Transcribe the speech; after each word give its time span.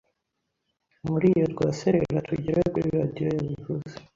muri 1.09 1.25
iyo 1.35 1.45
rwaserera 1.53 2.19
tugere 2.29 2.59
kuri 2.71 2.87
Radiyo 2.97 3.27
yabivuze 3.33 3.95